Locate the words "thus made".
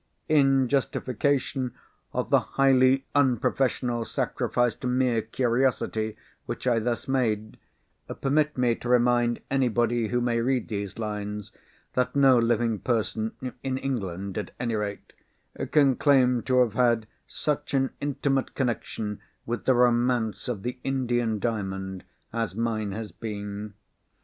6.79-7.59